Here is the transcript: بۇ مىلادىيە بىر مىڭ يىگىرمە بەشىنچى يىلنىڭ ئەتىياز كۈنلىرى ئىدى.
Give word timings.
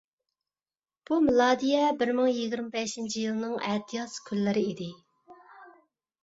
بۇ 1.09 1.17
مىلادىيە 1.25 1.81
بىر 1.99 2.11
مىڭ 2.19 2.29
يىگىرمە 2.31 2.71
بەشىنچى 2.77 3.27
يىلنىڭ 3.27 3.53
ئەتىياز 3.69 4.17
كۈنلىرى 4.31 4.65
ئىدى. 4.73 4.89